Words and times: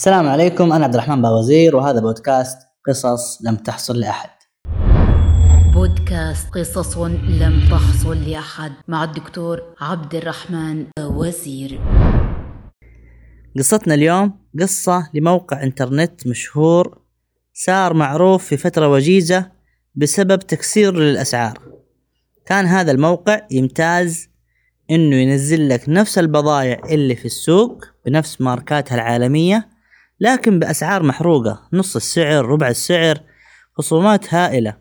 السلام 0.00 0.28
عليكم 0.28 0.72
أنا 0.72 0.84
عبد 0.84 0.94
الرحمن 0.94 1.22
باوزير 1.22 1.76
وهذا 1.76 2.00
بودكاست 2.00 2.58
قصص 2.86 3.42
لم 3.46 3.56
تحصل 3.56 4.00
لأحد. 4.00 4.30
بودكاست 5.74 6.50
قصص 6.54 6.98
لم 6.98 7.68
تحصل 7.70 8.30
لأحد 8.30 8.72
مع 8.88 9.04
الدكتور 9.04 9.62
عبد 9.80 10.14
الرحمن 10.14 10.86
وزير 11.00 11.80
قصتنا 13.58 13.94
اليوم 13.94 14.38
قصة 14.60 15.10
لموقع 15.14 15.62
إنترنت 15.62 16.26
مشهور 16.26 16.98
صار 17.52 17.94
معروف 17.94 18.44
في 18.44 18.56
فترة 18.56 18.88
وجيزة 18.88 19.50
بسبب 19.94 20.38
تكسير 20.38 20.94
للأسعار. 20.94 21.58
كان 22.46 22.66
هذا 22.66 22.92
الموقع 22.92 23.40
يمتاز 23.50 24.28
إنه 24.90 25.16
ينزل 25.16 25.68
لك 25.68 25.88
نفس 25.88 26.18
البضائع 26.18 26.80
اللي 26.90 27.16
في 27.16 27.24
السوق 27.24 27.84
بنفس 28.06 28.40
ماركاتها 28.40 28.94
العالمية 28.94 29.77
لكن 30.20 30.58
بأسعار 30.58 31.02
محروقة. 31.02 31.68
نص 31.72 31.96
السعر 31.96 32.46
ربع 32.46 32.68
السعر 32.68 33.18
خصومات 33.78 34.34
هائلة. 34.34 34.76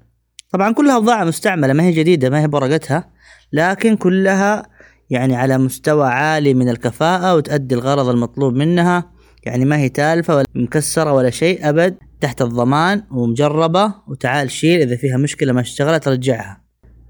طبعا 0.52 0.74
كلها 0.74 1.00
بضاعة 1.00 1.24
مستعملة 1.24 1.74
ما 1.74 1.84
هي 1.84 1.92
جديدة 1.92 2.30
ما 2.30 2.42
هي 2.42 2.48
برقتها 2.48 3.12
لكن 3.54 3.96
كلها 3.96 4.64
يعني 5.10 5.36
على 5.36 5.58
مستوى 5.58 6.08
عالي 6.08 6.54
من 6.54 6.70
الكفاءة 6.70 7.36
وتأدي 7.36 7.76
الغرض 7.76 8.10
المطلوب 8.10 8.54
منها. 8.54 9.12
يعني 9.44 9.66
ما 9.66 9.78
هي 9.78 9.90
تالفة 9.90 10.36
ولا 10.36 10.46
مكسرة 10.56 11.14
ولا 11.14 11.30
شيء 11.30 11.70
أبد 11.70 11.98
تحت 12.22 12.42
الضمان 12.42 13.04
ومجربة. 13.12 13.94
وتعال 14.08 14.52
شيل 14.52 14.82
إذا 14.82 14.96
فيها 14.96 15.18
مشكلة 15.18 15.54
ما 15.54 15.62
اشتغلت 15.62 16.08
رجعها. 16.08 16.64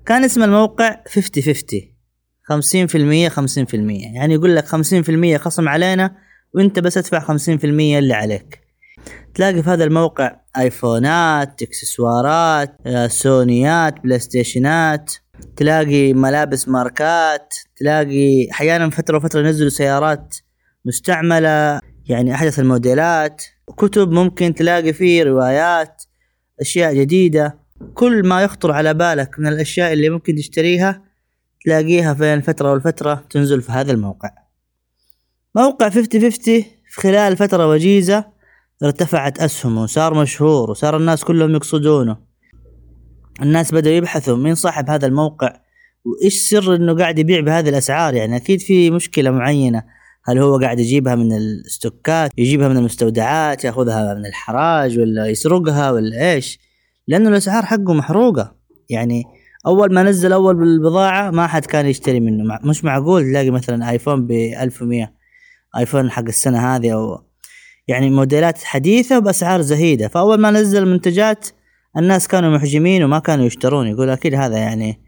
كان 0.05 0.23
اسم 0.23 0.43
الموقع 0.43 0.95
50 1.07 1.43
50 1.43 1.81
خمسين 2.43 2.87
في 2.87 2.97
المية 2.97 3.29
خمسين 3.29 3.65
في 3.65 3.77
المية. 3.77 4.15
يعني 4.15 4.33
يقول 4.33 4.55
لك 4.55 4.65
خمسين 4.65 5.03
في 5.03 5.09
المية 5.09 5.37
خصم 5.37 5.69
علينا 5.69 6.26
وانت 6.53 6.79
بس 6.79 6.97
ادفع 6.97 7.19
خمسين 7.19 7.57
في 7.57 7.67
المية 7.67 7.99
اللي 7.99 8.13
عليك. 8.13 8.67
تلاقي 9.33 9.63
في 9.63 9.69
هذا 9.69 9.83
الموقع 9.83 10.35
آيفونات 10.57 11.61
إكسسوارات 11.61 12.75
آه، 12.85 13.07
سونيات 13.07 13.99
بلاي 13.99 14.19
ستيشنات 14.19 15.13
تلاقي 15.55 16.13
ملابس 16.13 16.67
ماركات. 16.67 17.53
تلاقي 17.75 18.51
أحيانا 18.51 18.89
فترة 18.89 19.17
وفترة 19.17 19.39
ينزلوا 19.39 19.69
سيارات 19.69 20.35
مستعملة 20.85 21.79
يعني 22.05 22.33
أحدث 22.33 22.59
الموديلات. 22.59 23.43
كتب 23.77 24.11
ممكن 24.11 24.53
تلاقي 24.53 24.93
فيه 24.93 25.23
روايات 25.23 26.03
أشياء 26.61 26.93
جديدة. 26.95 27.59
كل 27.93 28.27
ما 28.27 28.43
يخطر 28.43 28.71
على 28.71 28.93
بالك 28.93 29.39
من 29.39 29.47
الأشياء 29.47 29.93
اللي 29.93 30.09
ممكن 30.09 30.35
تشتريها 30.35 31.03
تلاقيها 31.65 32.13
بين 32.13 32.41
فترة 32.41 32.71
والفترة 32.71 33.25
تنزل 33.29 33.61
في 33.61 33.71
هذا 33.71 33.91
الموقع. 33.91 34.46
موقع 35.57 35.89
50 35.89 36.21
50 36.21 36.63
في 36.89 37.01
خلال 37.01 37.37
فترة 37.37 37.67
وجيزة 37.67 38.25
ارتفعت 38.83 39.39
أسهمه 39.39 39.83
وصار 39.83 40.13
مشهور 40.13 40.71
وصار 40.71 40.97
الناس 40.97 41.23
كلهم 41.23 41.55
يقصدونه. 41.55 42.17
الناس 43.41 43.73
بدأوا 43.73 43.95
يبحثوا 43.95 44.37
مين 44.37 44.55
صاحب 44.55 44.89
هذا 44.89 45.07
الموقع 45.07 45.59
وإيش 46.05 46.49
سر 46.49 46.75
إنه 46.75 46.95
قاعد 46.95 47.19
يبيع 47.19 47.39
بهذه 47.39 47.69
الأسعار. 47.69 48.13
يعني 48.13 48.35
أكيد 48.35 48.61
في 48.61 48.91
مشكلة 48.91 49.31
معينة. 49.31 49.83
هل 50.25 50.37
هو 50.37 50.57
قاعد 50.57 50.79
يجيبها 50.79 51.15
من 51.15 51.37
الستوكات 51.37 52.31
يجيبها 52.37 52.67
من 52.67 52.77
المستودعات 52.77 53.63
يأخذها 53.63 54.13
من 54.13 54.25
الحراج 54.25 54.99
ولا 54.99 55.27
يسرقها 55.27 55.91
ولا 55.91 56.33
إيش؟ 56.33 56.59
لأنه 57.07 57.29
الأسعار 57.29 57.65
حقه 57.65 57.93
محروقة. 57.93 58.55
يعني 58.89 59.23
أول 59.67 59.93
ما 59.93 60.03
نزل 60.03 60.33
أول 60.33 60.55
بالبضاعة 60.55 61.31
ما 61.31 61.47
حد 61.47 61.65
كان 61.65 61.85
يشتري 61.85 62.19
منه. 62.19 62.59
مش 62.63 62.83
معقول 62.83 63.23
تلاقي 63.23 63.49
مثلا 63.49 63.89
ايفون 63.89 64.27
ب 64.27 64.31
1100 64.31 65.16
آيفون 65.77 66.11
حق 66.11 66.23
السنة 66.23 66.75
هذه 66.75 66.93
أو 66.93 67.23
يعني 67.87 68.09
موديلات 68.09 68.63
حديثة 68.63 69.19
بأسعار 69.19 69.61
زهيدة. 69.61 70.07
فأول 70.07 70.39
ما 70.39 70.51
نزل 70.51 70.83
المنتجات 70.83 71.47
الناس 71.97 72.27
كانوا 72.27 72.57
محجمين 72.57 73.03
وما 73.03 73.19
كانوا 73.19 73.45
يشترون. 73.45 73.87
يقول 73.87 74.09
أكيد 74.09 74.33
هذا 74.33 74.57
يعني 74.57 75.01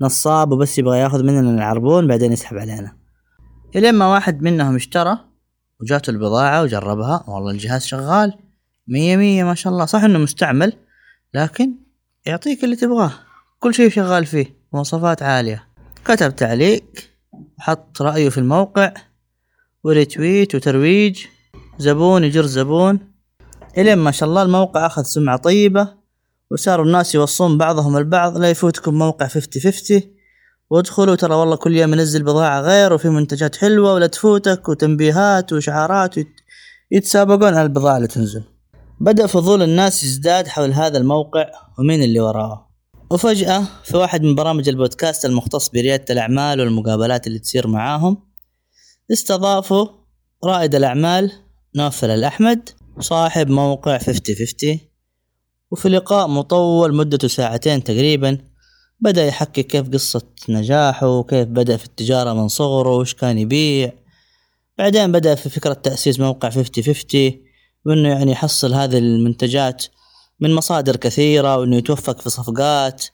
نصاب 0.00 0.52
وبس 0.52 0.78
يبغى 0.78 0.98
ياخذ 0.98 1.22
مننا 1.22 1.50
العربون 1.50 2.06
بعدين 2.06 2.32
يسحب 2.32 2.56
علينا. 2.56 2.96
إلين 3.76 3.94
ما 3.94 4.06
واحد 4.12 4.42
منهم 4.42 4.74
اشترى 4.74 5.18
وجاته 5.80 6.10
البضاعة 6.10 6.62
وجربها 6.62 7.24
والله 7.28 7.50
الجهاز 7.50 7.84
شغال. 7.84 8.38
مية 8.88 9.16
مية 9.16 9.44
ما 9.44 9.54
شاء 9.54 9.72
الله. 9.72 9.84
صح 9.84 10.04
إنه 10.04 10.18
مستعمل 10.18 10.72
لكن 11.34 11.74
يعطيك 12.26 12.64
اللي 12.64 12.76
تبغاه. 12.76 13.12
كل 13.60 13.74
شيء 13.74 13.90
شغال 13.90 14.26
فيه 14.26 14.56
مواصفات 14.72 15.22
عالية. 15.22 15.68
كتب 16.04 16.36
تعليق 16.36 16.84
حط 17.58 18.02
رأيه 18.02 18.28
في 18.28 18.38
الموقع. 18.38 18.92
و 19.84 19.93
retweet 19.93 20.54
وترويج 20.54 21.26
زبون 21.78 22.24
يجر 22.24 22.46
زبون. 22.46 22.98
إلين 23.78 23.98
ما 23.98 24.10
شاء 24.10 24.28
الله 24.28 24.42
الموقع 24.42 24.86
أخذ 24.86 25.02
سمعة 25.02 25.36
طيبة 25.36 25.88
وصاروا 26.50 26.86
الناس 26.86 27.14
يوصون 27.14 27.58
بعضهم 27.58 27.96
البعض 27.96 28.38
لا 28.38 28.50
يفوتكم 28.50 28.94
موقع 28.94 29.26
Fifty 29.26 29.60
Fifty 29.60 30.10
وادخلوا 30.70 31.14
ترى 31.14 31.34
والله 31.34 31.56
كل 31.56 31.76
يوم 31.76 31.92
ينزل 31.92 32.22
بضاعة 32.22 32.60
غير 32.60 32.92
وفي 32.92 33.08
منتجات 33.08 33.56
حلوة 33.56 33.94
ولا 33.94 34.06
تفوتك 34.06 34.68
وتنبيهات 34.68 35.52
وشعارات 35.52 36.14
يتسابقون 36.90 37.54
على 37.54 37.62
البضاعة 37.62 37.96
اللي 37.96 38.08
تنزل. 38.08 38.42
بدأ 39.00 39.26
فضول 39.26 39.62
الناس 39.62 40.02
يزداد 40.02 40.48
حول 40.48 40.72
هذا 40.72 40.98
الموقع 40.98 41.46
ومين 41.78 42.02
اللي 42.02 42.20
وراه؟ 42.20 42.70
وفجأة 43.10 43.64
في 43.84 43.96
واحد 43.96 44.22
من 44.22 44.34
برامج 44.34 44.68
البودكاست 44.68 45.24
المختص 45.24 45.68
بريادة 45.68 46.04
الأعمال 46.10 46.60
والمقابلات 46.60 47.26
اللي 47.26 47.38
تصير 47.38 47.66
معاهم 47.66 48.33
استضافوا 49.12 49.88
رائد 50.44 50.74
الأعمال 50.74 51.32
نوفل 51.76 52.10
الأحمد 52.10 52.70
صاحب 53.00 53.50
موقع 53.50 53.98
50 53.98 54.36
50 54.36 54.80
وفي 55.70 55.88
لقاء 55.88 56.28
مطول 56.28 56.94
مدته 56.94 57.28
ساعتين 57.28 57.84
تقريبا 57.84 58.38
بدأ 59.00 59.26
يحكي 59.26 59.62
كيف 59.62 59.90
قصة 59.90 60.22
نجاحه 60.48 61.08
وكيف 61.08 61.48
بدأ 61.48 61.76
في 61.76 61.84
التجارة 61.84 62.32
من 62.32 62.48
صغره 62.48 62.96
وش 62.96 63.14
كان 63.14 63.38
يبيع. 63.38 63.92
بعدين 64.78 65.12
بدأ 65.12 65.34
في 65.34 65.50
فكرة 65.50 65.72
تأسيس 65.72 66.20
موقع 66.20 66.50
50 66.50 66.84
50 66.84 67.32
وإنه 67.86 68.08
يعني 68.08 68.32
يحصل 68.32 68.74
هذه 68.74 68.98
المنتجات 68.98 69.84
من 70.40 70.54
مصادر 70.54 70.96
كثيرة 70.96 71.56
وإنه 71.56 71.76
يتوفق 71.76 72.20
في 72.20 72.30
صفقات 72.30 73.04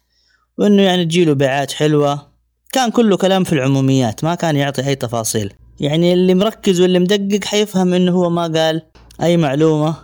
وإنه 0.58 0.82
يعني 0.82 1.04
تجيله 1.04 1.32
بيعات 1.32 1.72
حلوة. 1.72 2.30
كان 2.72 2.90
كله 2.90 3.16
كلام 3.16 3.44
في 3.44 3.52
العموميات 3.52 4.24
ما 4.24 4.34
كان 4.34 4.56
يعطي 4.56 4.86
أي 4.86 4.94
تفاصيل. 4.94 5.54
يعني 5.80 6.12
اللي 6.12 6.34
مركز 6.34 6.80
واللي 6.80 6.98
مدقق 6.98 7.44
حيفهم 7.44 7.94
إنه 7.94 8.12
هو 8.12 8.30
ما 8.30 8.42
قال 8.42 8.82
أي 9.22 9.36
معلومة 9.36 9.96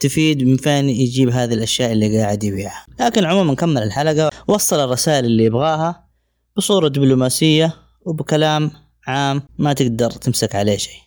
تفيد 0.00 0.42
من 0.42 0.56
فين 0.56 0.88
يجيب 0.88 1.28
هذه 1.28 1.54
الأشياء 1.54 1.92
اللي 1.92 2.18
قاعد 2.18 2.44
يبيعها. 2.44 2.86
لكن 3.00 3.24
عموما 3.24 3.54
كمل 3.54 3.82
الحلقة 3.82 4.30
وصل 4.48 4.84
الرسائل 4.84 5.24
اللي 5.24 5.44
يبغاها 5.44 6.08
بصورة 6.56 6.88
دبلوماسية 6.88 7.74
وبكلام 8.06 8.70
عام 9.06 9.42
ما 9.58 9.72
تقدر 9.72 10.10
تمسك 10.10 10.54
عليه 10.54 10.76
شيء. 10.76 11.00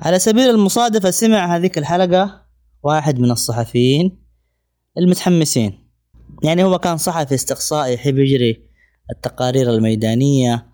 على 0.00 0.18
سبيل 0.18 0.50
المصادفة 0.50 1.10
سمع 1.10 1.56
هذيك 1.56 1.78
الحلقة 1.78 2.42
واحد 2.82 3.18
من 3.18 3.30
الصحفيين 3.30 4.18
المتحمسين. 4.98 5.90
يعني 6.42 6.64
هو 6.64 6.78
كان 6.78 6.96
صحفي 6.96 7.34
استقصائي 7.34 7.94
يحب 7.94 8.18
يجري 8.18 8.70
التقارير 9.10 9.70
الميدانية 9.70 10.69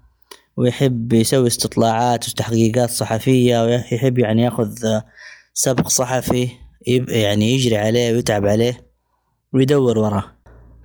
ويحب 0.56 1.12
يسوي 1.12 1.46
استطلاعات 1.46 2.28
وتحقيقات 2.28 2.90
صحفية 2.90 3.64
ويحب 3.64 4.18
يعني 4.18 4.42
ياخذ 4.42 5.00
سبق 5.54 5.88
صحفي 5.88 6.48
يعني 7.08 7.54
يجري 7.54 7.76
عليه 7.76 8.12
ويتعب 8.12 8.46
عليه 8.46 8.86
ويدور 9.52 9.98
وراه. 9.98 10.24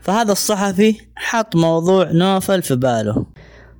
فهذا 0.02 0.31
الصحفي 0.31 0.96
حط 1.16 1.56
موضوع 1.56 2.12
نوفل 2.12 2.62
في 2.62 2.76
باله. 2.76 3.26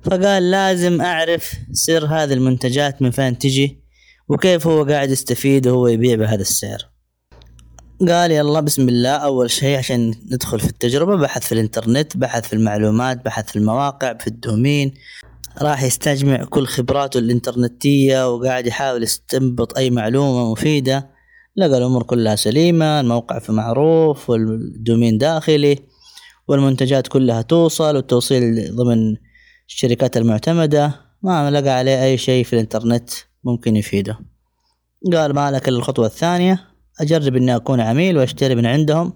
فقال 0.04 0.50
لازم 0.50 1.00
أعرف 1.00 1.52
سر 1.72 2.06
هذه 2.06 2.32
المنتجات 2.32 3.02
من 3.02 3.10
فين 3.10 3.38
تجي 3.38 3.82
وكيف 4.28 4.66
هو 4.66 4.84
قاعد 4.84 5.10
يستفيد 5.10 5.66
وهو 5.66 5.88
يبيع 5.88 6.16
بهذا 6.16 6.40
السعر. 6.40 6.88
قال 8.08 8.30
يلا 8.30 8.60
بسم 8.60 8.88
الله 8.88 9.10
أول 9.10 9.50
شيء 9.50 9.78
عشان 9.78 10.14
ندخل 10.32 10.60
في 10.60 10.66
التجربة 10.66 11.16
بحث 11.16 11.46
في 11.46 11.52
الإنترنت 11.52 12.16
بحث 12.16 12.48
في 12.48 12.52
المعلومات 12.52 13.24
بحث 13.24 13.50
في 13.50 13.56
المواقع 13.56 14.14
في 14.14 14.26
الدومين. 14.26 14.94
راح 15.58 15.82
يستجمع 15.82 16.44
كل 16.44 16.66
خبراته 16.66 17.18
الإنترنتية 17.18 18.34
وقاعد 18.34 18.66
يحاول 18.66 19.02
يستنبط 19.02 19.78
أي 19.78 19.90
معلومة 19.90 20.52
مفيدة. 20.52 21.10
لقى 21.56 21.78
الأمور 21.78 22.02
كلها 22.02 22.36
سليمة 22.36 23.00
الموقع 23.00 23.38
في 23.38 23.52
معروف 23.52 24.30
والدومين 24.30 25.18
داخلي 25.18 25.78
والمنتجات 26.48 27.08
كلها 27.08 27.42
توصل 27.42 27.96
والتوصيل 27.96 28.76
ضمن 28.76 29.16
الشركات 29.68 30.16
المعتمدة. 30.16 31.00
ما 31.22 31.50
لقى 31.50 31.70
عليه 31.70 32.04
أي 32.04 32.18
شيء 32.18 32.44
في 32.44 32.52
الإنترنت 32.52 33.10
ممكن 33.44 33.76
يفيده. 33.76 34.18
قال 35.12 35.34
ما 35.34 35.50
لك 35.50 35.68
الخطوة 35.68 36.06
الثانية 36.06 36.60
أجرب 37.00 37.36
إني 37.36 37.56
أكون 37.56 37.80
عميل 37.80 38.18
وأشتري 38.18 38.54
من 38.54 38.66
عندهم 38.66 39.12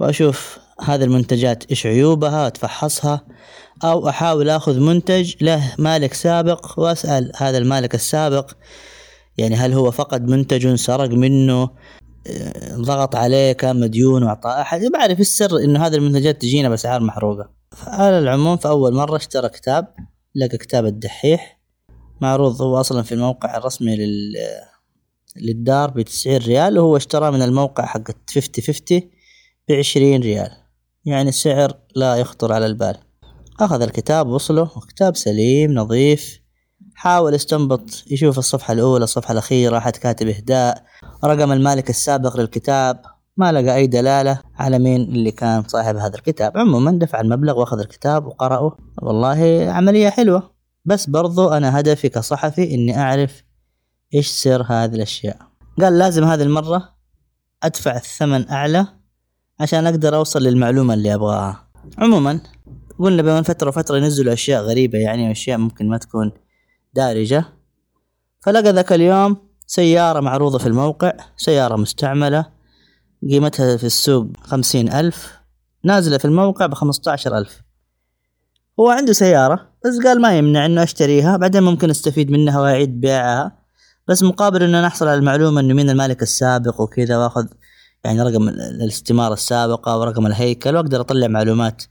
وأشوف 0.00 0.58
هذه 0.80 1.04
المنتجات 1.04 1.64
إيش 1.70 1.86
عيوبها؟ 1.86 2.46
أتفحصها. 2.46 3.26
أو 3.84 4.08
أحاول 4.08 4.50
أخذ 4.50 4.80
منتج 4.80 5.34
له 5.40 5.74
مالك 5.78 6.14
سابق 6.14 6.78
وأسأل 6.78 7.32
هذا 7.36 7.58
المالك 7.58 7.94
السابق 7.94 8.50
يعني 9.38 9.54
هل 9.54 9.72
هو 9.72 9.90
فقد 9.90 10.28
منتج 10.28 10.74
سرق 10.74 11.10
منه 11.10 11.70
آه، 12.26 12.76
ضغط 12.76 13.16
عليه 13.16 13.52
كان 13.52 13.80
مديون 13.80 14.22
وأعطاه 14.22 14.60
أحد؟ 14.60 14.80
بعرف 14.92 15.20
السر 15.20 15.58
إنه 15.58 15.86
هذه 15.86 15.94
المنتجات 15.94 16.42
تجينا 16.42 16.68
بأسعار 16.68 17.00
محروقة. 17.00 17.50
فعلى 17.70 18.18
العموم 18.18 18.56
في 18.56 18.68
أول 18.68 18.94
مرة 18.94 19.16
اشترى 19.16 19.48
كتاب 19.48 19.94
لقى 20.34 20.58
كتاب 20.58 20.86
الدحيح 20.86 21.60
معروض 22.20 22.62
هو 22.62 22.80
أصلا 22.80 23.02
في 23.02 23.12
الموقع 23.12 23.56
الرسمي 23.56 23.96
لل 23.96 24.32
للدار 25.36 25.90
بتسعين 25.90 26.36
ريال 26.36 26.78
وهو 26.78 26.96
اشتراه 26.96 27.30
من 27.30 27.42
الموقع 27.42 27.86
حق 27.86 28.02
Fifty 28.26 28.62
Fifty 28.62 29.10
بعشرين 29.68 30.22
ريال. 30.22 30.65
يعني 31.06 31.32
سعر 31.32 31.72
لا 31.94 32.16
يخطر 32.16 32.52
على 32.52 32.66
البال. 32.66 32.96
أخذ 33.60 33.82
الكتاب 33.82 34.28
وصله 34.28 34.70
وكتاب 34.76 35.16
سليم 35.16 35.74
نظيف. 35.74 36.40
حاول 36.94 37.34
يستنبط 37.34 38.04
يشوف 38.10 38.38
الصفحة 38.38 38.72
الأولى 38.72 39.04
الصفحة 39.04 39.32
الأخيرة 39.32 39.78
حد 39.78 39.96
كاتب 39.96 40.28
إهداء. 40.28 40.84
رقم 41.24 41.52
المالك 41.52 41.90
السابق 41.90 42.36
للكتاب. 42.36 43.02
ما 43.36 43.52
لقى 43.52 43.76
أي 43.76 43.86
دلالة 43.86 44.40
على 44.58 44.78
مين 44.78 45.02
اللي 45.02 45.30
كان 45.30 45.62
صاحب 45.62 45.96
هذا 45.96 46.16
الكتاب. 46.16 46.58
عموما 46.58 46.98
دفع 46.98 47.20
المبلغ 47.20 47.58
وأخذ 47.58 47.78
الكتاب 47.78 48.26
وقرأه. 48.26 48.76
والله 49.02 49.66
عملية 49.70 50.10
حلوة. 50.10 50.50
بس 50.84 51.06
برضو 51.06 51.48
أنا 51.48 51.80
هدفي 51.80 52.08
كصحفي 52.08 52.74
إني 52.74 52.98
أعرف 52.98 53.44
إيش 54.14 54.28
سر 54.28 54.62
هذه 54.62 54.94
الأشياء. 54.94 55.36
قال 55.80 55.98
لازم 55.98 56.24
هذه 56.24 56.42
المرة 56.42 56.96
أدفع 57.62 57.96
الثمن 57.96 58.50
أعلى 58.50 58.86
عشان 59.60 59.86
أقدر 59.86 60.16
أوصل 60.16 60.42
للمعلومة 60.42 60.94
اللي 60.94 61.14
أبغاها. 61.14 61.68
عموما 61.98 62.40
قلنا 62.98 63.22
بين 63.22 63.42
فترة 63.42 63.68
وفترة 63.68 63.96
ينزلوا 63.96 64.32
أشياء 64.32 64.62
غريبة 64.62 64.98
يعني 64.98 65.30
أشياء 65.30 65.58
ممكن 65.58 65.88
ما 65.88 65.98
تكون 65.98 66.32
دارجة 66.94 67.44
فلقى 68.40 68.72
ذاك 68.72 68.92
اليوم 68.92 69.36
سيارة 69.66 70.20
معروضة 70.20 70.58
في 70.58 70.66
الموقع 70.66 71.12
سيارة 71.36 71.76
مستعملة 71.76 72.46
قيمتها 73.30 73.76
في 73.76 73.84
السوق 73.84 74.26
خمسين 74.40 74.92
ألف 74.92 75.32
نازلة 75.84 76.18
في 76.18 76.24
الموقع 76.24 76.66
بخمسة 76.66 77.12
عشر 77.12 77.38
ألف. 77.38 77.62
هو 78.80 78.90
عنده 78.90 79.12
سيارة 79.12 79.68
بس 79.84 80.04
قال 80.04 80.20
ما 80.20 80.38
يمنع 80.38 80.66
إنه 80.66 80.82
أشتريها 80.82 81.36
بعدين 81.36 81.62
ممكن 81.62 81.90
أستفيد 81.90 82.30
منها 82.30 82.60
وأعيد 82.60 83.00
بيعها 83.00 83.58
بس 84.08 84.22
مقابل 84.22 84.62
إنه 84.62 84.86
نحصل 84.86 85.08
على 85.08 85.18
المعلومة 85.18 85.60
إنه 85.60 85.74
مين 85.74 85.90
المالك 85.90 86.22
السابق 86.22 86.80
وكذا 86.80 87.18
وأخذ 87.18 87.46
يعني 88.04 88.22
رقم 88.22 88.48
الاستمارة 88.48 89.32
السابقة 89.32 89.98
ورقم 89.98 90.26
الهيكل 90.26 90.76
وأقدر 90.76 91.00
أطلع 91.00 91.28
معلومات 91.28 91.82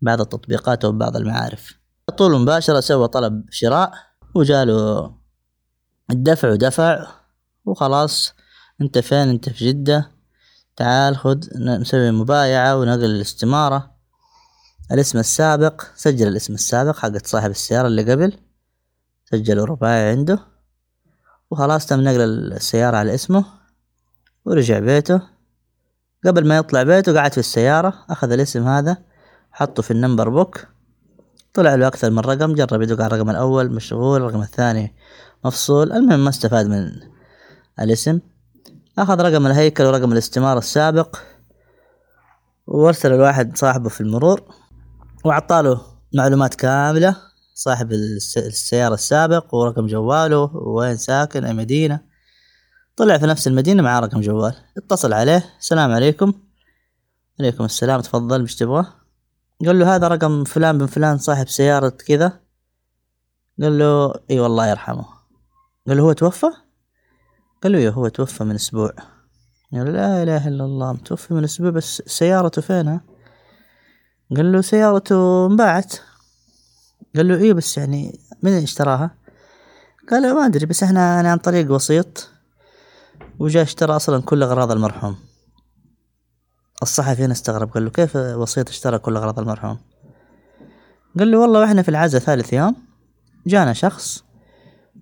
بعض 0.00 0.20
التطبيقات 0.20 0.84
وبعض 0.84 1.16
المعارف. 1.16 1.80
طول 2.18 2.40
مباشرة 2.40 2.80
سوى 2.80 3.08
طلب 3.08 3.44
شراء 3.50 3.92
وجاله 4.34 5.14
الدفع 6.10 6.50
ودفع 6.50 7.06
وخلاص. 7.64 8.34
أنت 8.80 8.98
فين؟ 8.98 9.28
أنت 9.28 9.48
في 9.48 9.68
جدة. 9.68 10.10
تعال 10.76 11.16
خذ 11.16 11.38
نسوي 11.56 12.10
مبايعة 12.10 12.76
ونقل 12.76 13.04
الاستمارة. 13.04 13.94
الاسم 14.92 15.18
السابق 15.18 15.82
سجل 15.96 16.28
الاسم 16.28 16.54
السابق 16.54 16.98
حق 16.98 17.26
صاحب 17.26 17.50
السيارة 17.50 17.86
اللي 17.86 18.12
قبل. 18.12 18.32
سجله 19.24 19.64
رباعي 19.64 20.10
عنده. 20.10 20.38
وخلاص 21.50 21.86
تم 21.86 22.00
نقل 22.00 22.20
السيارة 22.52 22.96
على 22.96 23.14
اسمه. 23.14 23.44
ورجع 24.44 24.78
بيته. 24.78 25.39
قبل 26.26 26.48
ما 26.48 26.56
يطلع 26.56 26.82
بيته 26.82 27.14
قعد 27.14 27.32
في 27.32 27.38
السيارة 27.38 27.94
أخذ 28.10 28.32
الاسم 28.32 28.68
هذا 28.68 28.96
حطه 29.52 29.82
في 29.82 29.90
ال 29.90 30.28
NumberBook. 30.28 30.66
طلع 31.54 31.74
له 31.74 31.86
أكثر 31.86 32.10
من 32.10 32.18
رقم 32.18 32.54
جرب 32.54 32.82
يدق 32.82 33.04
على 33.04 33.14
الرقم 33.14 33.30
الأول 33.30 33.72
مشغول 33.72 34.20
الرقم 34.20 34.42
الثاني 34.42 34.94
مفصول 35.44 35.92
المهم 35.92 36.24
ما 36.24 36.30
استفاد 36.30 36.66
من 36.66 36.90
الاسم. 37.80 38.20
أخذ 38.98 39.20
رقم 39.20 39.46
الهيكل 39.46 39.84
ورقم 39.84 40.12
الاستمارة 40.12 40.58
السابق 40.58 41.16
وارسل 42.66 43.12
لواحد 43.12 43.56
صاحبه 43.56 43.88
في 43.88 44.00
المرور 44.00 44.42
وأعطى 45.24 45.64
له 45.64 45.80
معلومات 46.14 46.54
كاملة 46.54 47.16
صاحب 47.54 47.92
السيارة 47.92 48.94
السابق 48.94 49.54
ورقم 49.54 49.86
جواله 49.86 50.50
وين 50.54 50.96
ساكن 50.96 51.44
أي 51.44 51.52
مدينة. 51.52 52.09
طلع 53.00 53.18
في 53.18 53.26
نفس 53.26 53.46
المدينة 53.46 53.82
معاه 53.82 54.00
رقم 54.00 54.20
جوال. 54.20 54.54
اتصل 54.76 55.12
عليه. 55.12 55.44
السلام 55.58 55.90
عليكم. 55.90 56.32
عليكم 57.40 57.64
السلام. 57.64 58.00
تفضل. 58.00 58.42
مش 58.42 58.56
تبغى؟ 58.56 58.86
قال 59.66 59.78
له 59.78 59.94
هذا 59.96 60.08
رقم 60.08 60.44
فلان 60.44 60.78
بن 60.78 60.86
فلان 60.86 61.18
صاحب 61.18 61.48
سيارة 61.48 61.88
كذا. 61.88 62.40
قال 63.62 63.78
له 63.78 64.14
إي 64.30 64.40
والله 64.40 64.66
يرحمه. 64.66 65.04
قال 65.88 65.96
له 65.96 66.02
هو 66.02 66.12
توفى؟ 66.12 66.46
قال 67.62 67.72
له 67.72 67.78
إيه 67.78 67.90
هو 67.90 68.08
توفى 68.08 68.44
من 68.44 68.54
أسبوع. 68.54 68.92
قال 69.72 69.92
لا 69.92 70.22
إله 70.22 70.48
إلا 70.48 70.64
الله 70.64 70.92
متوفي 70.92 71.34
من 71.34 71.44
أسبوع 71.44 71.70
بس 71.70 72.02
سيارته 72.06 72.62
فينها 72.62 73.00
قال 74.36 74.52
له 74.52 74.60
سيارته 74.60 75.46
انباعت. 75.46 75.94
قال 77.16 77.28
له 77.28 77.36
إيه 77.36 77.52
بس 77.52 77.78
يعني 77.78 78.20
من 78.42 78.52
اشتراها؟ 78.52 79.10
قال 80.10 80.22
له 80.22 80.34
ما 80.34 80.46
أدري 80.46 80.66
بس 80.66 80.82
إحنا 80.82 81.20
أنا 81.20 81.30
عن 81.32 81.38
طريق 81.38 81.72
وسيط. 81.72 82.30
وجاء 83.40 83.62
اشترى 83.62 83.96
أصلا 83.96 84.22
كل 84.22 84.42
أغراض 84.42 84.72
المرحوم. 84.72 85.16
الصحفي 86.82 87.24
هنا 87.24 87.32
استغرب 87.32 87.70
قال 87.70 87.84
له 87.84 87.90
كيف 87.90 88.16
وسيط 88.16 88.68
اشترى 88.68 88.98
كل 88.98 89.16
أغراض 89.16 89.38
المرحوم؟ 89.38 89.78
قال 91.18 91.30
له 91.30 91.38
والله 91.38 91.60
وإحنا 91.60 91.82
في 91.82 91.88
العزا 91.88 92.18
ثالث 92.18 92.52
يوم 92.52 92.76
جانا 93.46 93.72
شخص 93.72 94.24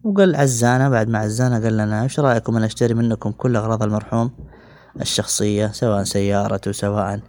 وقال 0.05 0.37
عزانا. 0.37 0.88
بعد 0.88 1.08
ما 1.08 1.19
عزانا 1.19 1.58
قال 1.64 1.76
لنا 1.76 2.02
إيش 2.02 2.20
رأيكم 2.20 2.56
أنا 2.56 2.67
أشتري 2.67 2.94
منكم 2.94 3.31
كل 3.31 3.56
أغراض 3.56 3.82
المرحوم؟ 3.82 4.31
الشخصية 5.00 5.67
سواء 5.67 6.05
سيارته 6.05 6.73
سواء 6.73 7.20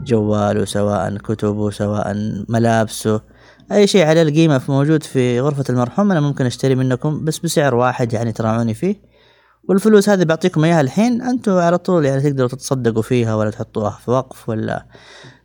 جواله 0.00 0.64
سواء 0.64 1.16
كتبه 1.16 1.70
سواء 1.70 2.14
ملابسه 2.48 3.20
أي 3.72 3.86
شيء 3.86 4.06
على 4.06 4.22
القيمة 4.22 4.62
موجود 4.68 5.02
في 5.02 5.40
غرفة 5.40 5.64
المرحوم 5.70 6.10
أنا 6.10 6.20
ممكن 6.20 6.46
أشتري 6.46 6.74
منكم 6.74 7.24
بس 7.24 7.38
بسعر 7.38 7.74
واحد 7.74 8.12
يعني 8.12 8.32
تراعوني 8.32 8.74
فيه. 8.74 9.15
والفلوس 9.68 10.08
هذه 10.08 10.24
بعطيكم 10.24 10.64
إياها 10.64 10.80
الحين 10.80 11.22
أنتم 11.22 11.52
على 11.52 11.78
طول 11.78 12.04
يعني 12.04 12.20
تقدروا 12.20 12.48
تتصدقوا 12.48 13.02
فيها 13.02 13.34
ولا 13.34 13.50
تحطوها 13.50 13.90
في 13.90 14.10
وقف 14.10 14.48
ولا 14.48 14.86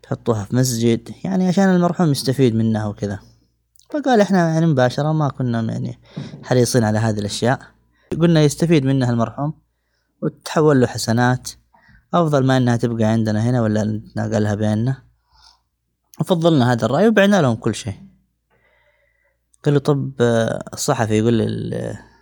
تحطوها 0.03 0.43
في 0.43 0.55
مسجد 0.55 1.09
يعني 1.23 1.47
عشان 1.47 1.75
المرحوم 1.75 2.11
يستفيد 2.11 2.55
منها 2.55 2.85
وكذا. 2.85 3.19
فقال 3.89 4.21
إحنا 4.21 4.53
يعني 4.53 4.65
مباشرة 4.65 5.11
ما 5.11 5.29
كنا 5.29 5.61
يعني 5.61 5.99
حريصين 6.43 6.83
على 6.83 6.99
هذه 6.99 7.19
الأشياء. 7.19 7.59
قلنا 8.21 8.41
يستفيد 8.41 8.85
منها 8.85 9.11
المرحوم 9.11 9.53
وتحول 10.21 10.81
له 10.81 10.87
حسنات. 10.87 11.49
أفضل 12.13 12.45
ما 12.45 12.57
إنها 12.57 12.75
تبقى 12.75 13.03
عندنا 13.03 13.49
هنا 13.49 13.61
ولا 13.61 13.83
نتناقلها 13.83 14.55
بيننا. 14.55 15.03
وفضلنا 16.19 16.71
هذا 16.71 16.85
الرأي 16.85 17.07
وبعنا 17.07 17.41
لهم 17.41 17.55
كل 17.55 17.75
شيء. 17.75 17.95
قال 19.65 19.73
له 19.73 19.79
طب 19.79 20.11
الصحفي 20.73 21.17
يقول 21.17 21.41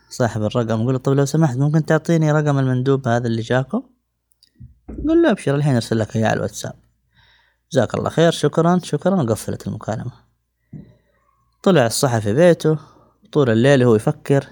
صاحب 0.10 0.44
الرقم 0.44 0.82
يقول 0.82 0.94
له 0.94 1.00
طب 1.00 1.14
لو 1.14 1.26
سمحت 1.26 1.58
ممكن 1.58 1.86
تعطيني 1.86 2.32
رقم 2.32 2.60
المندوب 2.60 3.08
هذا 3.08 3.28
اللي 3.28 3.42
جاكم 3.42 3.84
قال 5.08 5.22
له 5.22 5.32
أبشر 5.32 5.56
الحين 5.56 5.76
أرسل 5.76 6.00
لك 6.00 6.16
إياه 6.16 6.28
على 6.28 6.38
الواتساب. 6.38 6.74
جزاك 7.72 7.96
الله 7.96 8.10
خير 8.10 8.32
شكرا 8.32 8.80
شكرا 8.84 9.16
وقفلت 9.22 9.68
المكالمة. 9.68 10.12
طلع 11.64 11.86
الصحفي 11.86 12.34
بيته 12.34 12.78
طول 13.32 13.50
الليل 13.50 13.84
هو 13.84 13.96
يفكر 13.96 14.48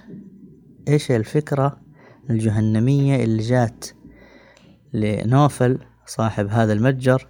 إيش 0.87 1.11
الفكرة 1.11 1.81
الجهنمية 2.29 3.23
اللي 3.23 3.43
جات 3.43 3.85
لنوفل 4.93 5.79
صاحب 6.05 6.47
هذا 6.47 6.73
المتجر 6.73 7.27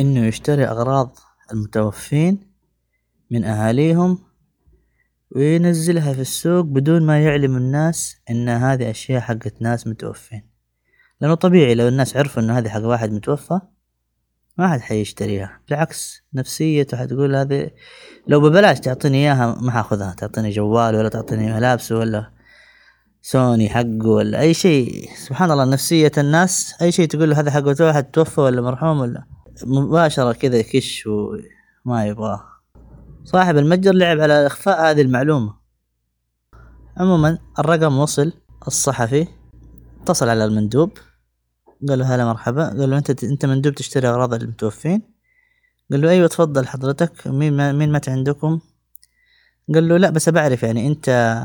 إنه 0.00 0.26
يشتري 0.26 0.64
أغراض 0.64 1.16
المتوفين 1.52 2.40
من 3.30 3.44
أهاليهم 3.44 4.18
وينزلها 5.30 6.12
في 6.12 6.20
السوق 6.20 6.64
بدون 6.64 7.02
ما 7.02 7.20
يعلم 7.24 7.56
الناس 7.56 8.16
إن 8.30 8.48
هذه 8.48 8.90
أشياء 8.90 9.20
حقت 9.20 9.62
ناس 9.62 9.86
متوفين. 9.86 10.42
لأنه 11.20 11.34
طبيعي 11.34 11.74
لو 11.74 11.88
الناس 11.88 12.16
عرفوا 12.16 12.42
ان 12.42 12.50
هذه 12.50 12.68
حق 12.68 12.84
واحد 12.84 13.12
متوفى 13.12 13.60
ما 14.58 14.68
حد 14.68 14.80
حيشتريها. 14.80 15.60
بالعكس 15.68 16.22
نفسيته 16.34 16.96
حتقول 16.96 17.36
هذه 17.36 17.70
لو 18.26 18.40
ببلاش 18.40 18.80
تعطيني 18.80 19.16
إياها 19.16 19.58
ما 19.60 19.70
حأخذها. 19.70 20.14
تعطيني 20.18 20.50
جوال 20.50 20.96
ولا 20.96 21.08
تعطيني 21.08 21.52
ملابسه 21.52 21.98
ولا 21.98 22.30
سوني 23.22 23.68
حقه 23.68 24.08
ولا 24.08 24.40
أي 24.40 24.54
شيء. 24.54 25.08
سبحان 25.16 25.50
الله 25.50 25.64
نفسية 25.64 26.12
الناس 26.18 26.74
أي 26.82 26.92
شيء 26.92 27.08
تقول 27.08 27.30
له 27.30 27.40
هذا 27.40 27.50
حق 27.50 27.80
واحد 27.80 28.04
توفى 28.04 28.40
ولا 28.40 28.60
مرحوم 28.62 29.00
ولا 29.00 29.24
مباشرة 29.64 30.32
كذا 30.32 30.56
يكش 30.56 31.06
وما 31.06 32.06
يبغاه. 32.06 32.57
صاحب 33.32 33.56
المتجر 33.56 33.92
لعب 33.92 34.20
على 34.20 34.46
إخفاء 34.46 34.90
هذه 34.90 35.00
المعلومة. 35.00 35.54
عموما 36.96 37.38
الرقم 37.58 37.98
وصل 37.98 38.32
الصحفي 38.66 39.26
اتصل 40.02 40.28
على 40.28 40.44
المندوب 40.44 40.90
قال 41.88 41.98
له 41.98 42.14
هلا 42.14 42.24
مرحبا 42.24 42.68
قال 42.68 42.90
له 42.90 42.98
أنت 42.98 43.24
أنت 43.24 43.46
مندوب 43.46 43.74
تشتري 43.74 44.08
أغراض 44.08 44.34
المتوفين؟ 44.34 45.02
قال 45.90 46.00
له 46.00 46.10
أيوه 46.10 46.28
تفضل 46.28 46.66
حضرتك 46.66 47.26
مين 47.26 47.74
مين 47.74 47.92
مات 47.92 48.08
عندكم؟ 48.08 48.60
قال 49.74 49.88
له 49.88 49.96
لا 49.96 50.10
بس 50.10 50.28
بعرف 50.28 50.62
يعني 50.62 50.86
أنت 50.86 51.38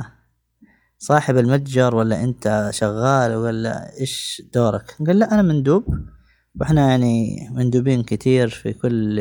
صاحب 0.99 1.37
المتجر 1.37 1.95
ولا 1.95 2.23
أنت 2.23 2.69
شغال 2.73 3.35
ولا 3.35 3.99
إيش 3.99 4.41
دورك؟ 4.53 4.95
قال 5.07 5.19
لا 5.19 5.33
أنا 5.33 5.41
مندوب 5.41 5.83
وإحنا 6.59 6.89
يعني 6.89 7.47
مندوبين 7.51 8.03
كتير 8.03 8.49
في 8.49 8.73
كل 8.73 9.19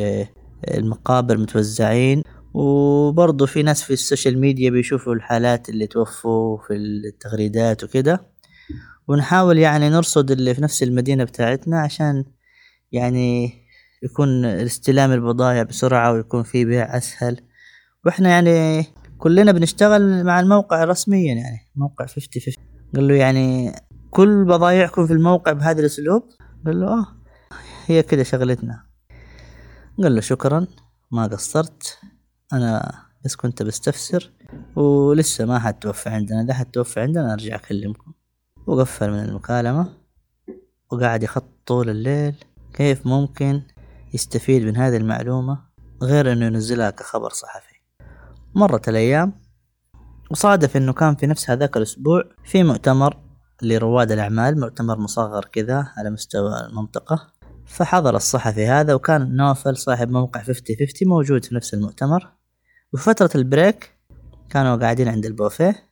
المقابر 0.69 1.37
متوزعين. 1.39 2.23
وبرضه 2.55 3.47
في 3.47 3.63
ناس 3.63 3.83
في 3.83 3.93
ال 3.93 3.99
social 3.99 4.39
media 4.39 4.71
بيشوفوا 4.71 5.15
الحالات 5.15 5.69
اللي 5.69 5.87
توفوا 5.87 6.59
في 6.67 6.75
التغريدات 6.75 7.85
وكده. 7.85 8.33
ونحاول 9.09 9.59
يعني 9.59 9.91
نرصد 9.91 10.31
اللي 10.31 10.55
في 10.55 10.63
نفس 10.63 10.83
المدينة 10.83 11.25
بتاعتنا 11.25 11.81
عشان 11.81 12.25
يعني 12.93 13.53
يكون 14.03 14.45
استلام 14.45 15.13
البضائع 15.13 15.63
بسرعة 15.63 16.13
ويكون 16.13 16.43
في 16.43 16.65
بيع 16.65 16.97
أسهل. 16.97 17.41
وإحنا 18.05 18.29
يعني 18.29 18.87
كلنا 19.19 19.53
بنشتغل 19.53 20.25
مع 20.25 20.41
الموقع 20.41 20.85
رسميا 20.85 21.35
يعني 21.35 21.71
موقع 21.77 22.07
فيفتي 22.07 22.41
فيفتي 22.41 22.63
قال 22.95 23.09
له 23.09 23.15
يعني 23.15 23.73
كل 24.11 24.45
بضايعكم 24.45 25.07
في 25.07 25.13
الموقع 25.13 25.53
بهذا 25.53 25.81
الأسلوب؟ 25.81 26.23
قال 26.67 26.81
له 26.81 26.87
آه 26.87 27.07
هي 27.87 28.03
كده 28.03 28.23
شغلتنا. 28.23 28.85
قال 30.03 30.15
له 30.15 30.21
شكرا 30.21 30.67
ما 31.13 31.27
قصرت. 31.27 31.99
أنا 32.53 32.93
بس 33.25 33.37
كنت 33.37 33.63
بستفسر 33.63 34.31
ولسه 34.77 35.45
ما 35.45 35.59
حتوفى 35.59 36.09
عندنا. 36.09 36.43
إذا 36.43 36.55
حتوفى 36.55 37.01
عندنا 37.01 37.33
أرجع 37.33 37.55
أكلمكم. 37.55 38.13
وقفل 38.67 39.11
من 39.11 39.25
المكالمة 39.25 39.89
وقاعد 40.91 41.23
يخط 41.23 41.45
طول 41.67 41.91
الليل. 41.91 42.35
كيف 42.75 43.07
ممكن 43.07 43.63
يستفيد 44.15 44.63
من 44.63 44.77
هذه 44.77 44.97
المعلومة 44.97 45.59
غير 46.03 46.33
إنه 46.33 46.47
ينزلها 46.47 46.91
كخبر 46.91 47.31
صحفي؟ 47.31 47.75
مرت 48.55 48.89
الأيام 48.89 49.33
وصادف 50.31 50.77
إنه 50.77 50.93
كان 50.93 51.15
في 51.15 51.27
نفس 51.27 51.51
هذاك 51.51 51.77
الأسبوع 51.77 52.23
في 52.45 52.63
مؤتمر 52.63 53.17
لرواد 53.63 54.13
الأعمال 54.13 54.61
مؤتمر 54.61 54.99
مصغر 54.99 55.45
كذا 55.45 55.93
على 55.97 56.11
مستوى 56.11 56.67
المنطقة. 56.67 57.33
فحضر 57.67 58.17
الصحفي 58.17 58.67
هذا 58.67 58.95
وكان 58.95 59.37
نوفل 59.37 59.77
صاحب 59.77 60.11
موقع 60.11 60.43
فيفتي 60.43 60.77
فيفتي 60.77 61.05
موجود 61.05 61.45
في 61.45 61.55
نفس 61.55 61.75
المؤتمر. 61.75 62.33
وفترة 62.93 63.31
ال 63.35 63.44
break 63.44 63.91
كانوا 64.51 64.77
قاعدين 64.77 65.09
عند 65.09 65.27
البوفيه. 65.27 65.89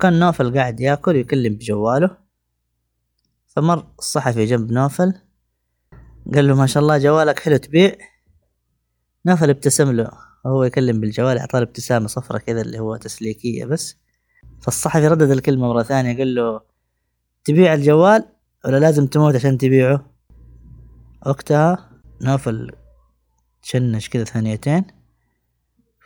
كان 0.00 0.18
نوفل 0.18 0.58
قاعد 0.58 0.80
ياكل 0.80 1.14
ويكلم 1.16 1.54
بجواله. 1.54 2.16
فمر 3.46 3.86
الصحفي 3.98 4.44
جنب 4.44 4.72
نوفل. 4.72 5.14
قال 6.34 6.48
له 6.48 6.54
ما 6.54 6.66
شاء 6.66 6.82
الله 6.82 6.98
جوالك 6.98 7.38
حلو 7.38 7.56
تبيع. 7.56 7.96
نوفل 9.26 9.50
ابتسم 9.50 9.90
له. 9.90 10.10
وهو 10.44 10.64
يكلم 10.64 11.00
بالجوال 11.00 11.38
أعطاه 11.38 11.62
ابتسامة 11.62 12.06
صفرة 12.06 12.38
كذا 12.38 12.60
اللي 12.60 12.78
هو 12.78 12.96
تسليكية 12.96 13.64
بس. 13.64 13.96
فالصحفي 14.60 15.08
ردد 15.08 15.30
الكلمة 15.30 15.68
مرة 15.68 15.82
ثانية 15.82 16.18
قال 16.18 16.34
له 16.34 16.60
تبيع 17.44 17.74
الجوال 17.74 18.24
ولا 18.64 18.76
لازم 18.76 19.06
تموت 19.06 19.34
عشان 19.34 19.58
تبيعه؟ 19.58 20.06
وقتها 21.26 21.90
نوفل 22.22 22.72
تشنش 23.62 24.08
كذا 24.08 24.24
ثانيتين. 24.24 25.01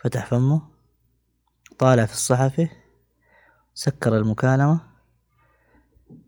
فتح 0.07 0.25
فمه 0.25 0.61
طالع 1.79 2.05
في 2.05 2.13
الصحفي 2.13 2.69
سكر 3.73 4.17
المكالمة 4.17 4.81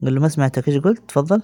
قال 0.04 0.16
له 0.16 0.22
ما 0.22 0.28
سمعتك 0.28 0.68
إيش 0.68 0.78
قلت؟ 0.78 1.10
تفضل. 1.10 1.42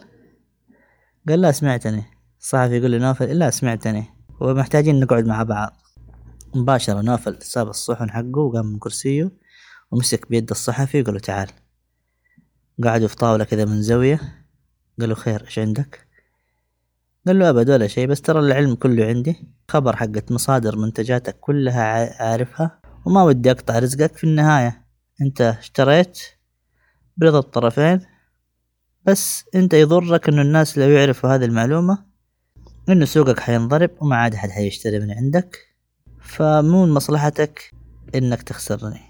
قال 1.29 1.41
لا 1.41 1.51
سمعتني. 1.51 2.03
الصحفي 2.39 2.77
يقول 2.77 2.91
له 2.91 2.97
نوفل 2.97 3.39
لا 3.39 3.49
سمعتني. 3.49 4.05
ومحتاجين 4.41 4.99
نقعد 4.99 5.25
مع 5.25 5.43
بعض. 5.43 5.73
مباشرة 6.55 7.01
نوفل 7.01 7.41
ساب 7.41 7.67
الصحن 7.69 8.11
حقه 8.11 8.39
وقام 8.39 8.65
من 8.65 8.79
كرسيه 8.79 9.31
ومسك 9.91 10.29
بيد 10.29 10.49
الصحفي 10.49 11.01
وقال 11.01 11.13
له 11.13 11.19
تعال. 11.19 11.49
قعدوا 12.83 13.07
في 13.07 13.15
طاولة 13.15 13.43
كذا 13.43 13.65
من 13.65 13.81
زاوية. 13.81 14.45
قال 14.99 15.09
له 15.09 15.15
خير 15.15 15.45
إيش 15.45 15.59
عندك؟ 15.59 16.04
قال 17.27 17.39
له 17.39 17.49
ابد 17.49 17.69
ولا 17.69 17.87
شيء 17.87 18.07
بس 18.07 18.21
ترى 18.21 18.39
العلم 18.39 18.75
كله 18.75 19.05
عندي. 19.05 19.47
خبر 19.69 19.95
حقت 19.95 20.31
مصادر 20.31 20.77
منتجاتك 20.77 21.39
كلها 21.39 22.23
عارفها. 22.23 22.79
وما 23.05 23.23
ودي 23.23 23.51
أقطع 23.51 23.79
رزقك 23.79 24.17
في 24.17 24.23
النهاية. 24.23 24.85
أنت 25.21 25.41
اشتريت 25.41 26.19
برضا 27.17 27.39
الطرفين. 27.39 28.01
بس 29.05 29.45
أنت 29.55 29.73
يضرك 29.73 30.29
إنه 30.29 30.41
الناس 30.41 30.77
لو 30.77 30.89
يعرفوا 30.89 31.35
هذه 31.35 31.45
المعلومة 31.45 32.05
إنه 32.89 33.05
سوقك 33.05 33.39
حينضرب 33.39 33.89
وما 34.01 34.15
عاد 34.15 34.33
احد 34.33 34.49
حيشتري 34.49 34.99
من 34.99 35.11
عندك. 35.11 35.57
فمو 36.21 36.85
من 36.85 36.93
مصلحتك 36.93 37.71
إنك 38.15 38.41
تخسرني. 38.41 39.01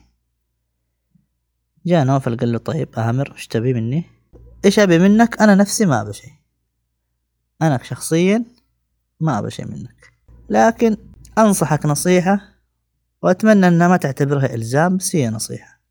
جاء 1.85 2.05
نوفل 2.05 2.37
قال 2.37 2.51
له 2.51 2.57
طيب 2.57 2.89
آمر 2.97 3.31
إيش 3.31 3.47
تبي 3.47 3.73
مني؟ 3.73 4.03
إيش 4.65 4.79
أبي 4.79 4.99
منك؟ 4.99 5.41
أنا 5.41 5.55
نفسي 5.55 5.85
ما 5.85 6.01
أبي 6.01 6.13
شيء. 6.13 6.44
أنا 7.61 7.83
شخصيا 7.83 8.45
ما 9.19 9.39
ابي 9.39 9.51
شيء 9.51 9.67
منك. 9.67 10.13
لكن 10.49 10.97
أنصحك 11.37 11.85
نصيحة 11.85 12.39
وأتمنى 13.21 13.67
إنها 13.67 13.87
ما 13.87 13.97
تعتبرها 13.97 14.53
إلزام 14.53 14.97
بس 14.97 15.15
هي 15.15 15.29
نصيحة. 15.29 15.81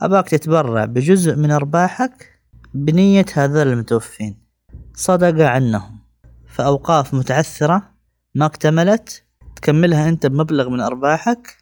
أباك 0.00 0.28
تتبرع 0.28 0.84
بجزء 0.84 1.36
من 1.36 1.50
أرباحك 1.50 2.40
بنية 2.74 3.26
هذول 3.34 3.68
المتوفين. 3.68 4.38
صدقة 4.94 5.48
عنهم. 5.48 5.98
فأوقاف 6.46 7.14
متعثرة 7.14 7.90
ما 8.34 8.46
اكتملت 8.46 9.24
تكملها 9.56 10.08
أنت 10.08 10.26
بمبلغ 10.26 10.68
من 10.68 10.80
أرباحك 10.80 11.56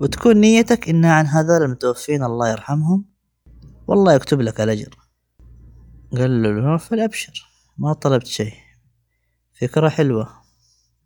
وتكون 0.00 0.36
نيتك 0.36 0.88
إنها 0.88 1.12
عن 1.12 1.26
هذول 1.26 1.62
المتوفين 1.62 2.24
الله 2.24 2.50
يرحمهم 2.50 3.04
والله 3.86 4.12
يكتب 4.12 4.40
لك 4.40 4.60
الأجر. 4.60 4.94
قال 6.12 6.42
له 6.42 6.76
قال 6.76 6.96
أبشر 6.96 7.47
ما 7.78 7.92
طلبت 7.92 8.26
شيء. 8.26 8.54
فكرة 9.60 9.88
حلوة. 9.88 10.28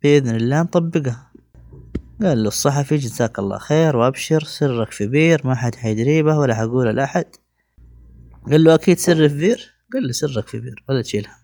بإذن 0.03 0.35
الله 0.35 0.61
نطبقها. 0.61 1.31
قال 2.21 2.43
له 2.43 2.47
الصحفي 2.47 2.97
جزاك 2.97 3.39
الله 3.39 3.57
خير 3.57 3.95
وأبشر 3.95 4.43
سرك 4.43 4.91
في 4.91 5.07
بير 5.07 5.47
ما 5.47 5.55
حد 5.55 5.75
حيدري 5.75 6.23
به 6.23 6.37
ولا 6.37 6.55
حقوله 6.55 6.91
لأحد. 6.91 7.25
قال 8.51 8.63
له 8.63 8.75
أكيد 8.75 8.97
سر 8.97 9.29
في 9.29 9.37
بير؟ 9.37 9.73
قال 9.93 10.07
له 10.07 10.11
سرك 10.11 10.47
في 10.47 10.59
بير 10.59 10.83
ولا 10.89 11.01
تشيلها. 11.01 11.37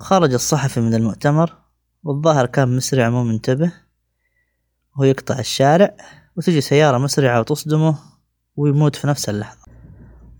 خرج 0.00 0.32
الصحفي 0.32 0.80
من 0.80 0.94
المؤتمر 0.94 1.56
والظاهر 2.02 2.46
كان 2.46 2.76
مسرع 2.76 3.10
مو 3.10 3.24
منتبه. 3.24 3.72
وهو 4.96 5.04
يقطع 5.04 5.38
الشارع 5.38 5.96
وتجي 6.36 6.60
سيارة 6.60 6.98
مسرعة 6.98 7.40
وتصدمه 7.40 7.98
ويموت 8.56 8.96
في 8.96 9.06
نفس 9.06 9.28
اللحظة. 9.28 9.64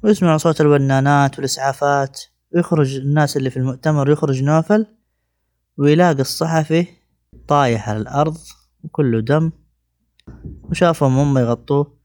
ويسمع 0.02 0.36
صوت 0.36 0.60
الونانات 0.60 1.36
والإسعافات. 1.36 2.20
ويخرج 2.54 2.96
الناس 2.96 3.36
اللي 3.36 3.50
في 3.50 3.56
المؤتمر 3.56 4.10
يخرج 4.10 4.42
نوفل 4.42 4.86
ويلاقي 5.76 6.20
الصحفي 6.20 6.86
طايح 7.48 7.88
على 7.88 7.98
الأرض 7.98 8.38
وكله 8.84 9.20
دم 9.20 9.52
وشافهم 10.62 11.18
هم 11.18 11.38
يغطوه 11.38 11.98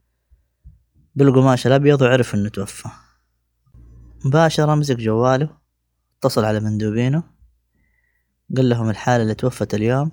بالقماش 1.14 1.66
الأبيض 1.66 2.02
وعرف 2.02 2.34
إنه 2.34 2.48
توفى. 2.48 2.88
مباشرة 4.24 4.74
مسك 4.74 4.96
جواله 4.96 5.58
اتصل 6.18 6.44
على 6.44 6.60
مندوبينه 6.60 7.22
قال 8.56 8.68
لهم 8.68 8.90
الحالة 8.90 9.22
اللي 9.22 9.34
توفت 9.34 9.74
اليوم 9.74 10.10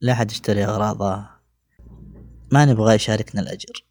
لا 0.00 0.12
أحد 0.12 0.30
يشتري 0.30 0.64
أغراضها 0.64 1.40
ما 2.52 2.64
نبغى 2.64 2.94
يشاركنا 2.94 3.40
الأجر. 3.40 3.87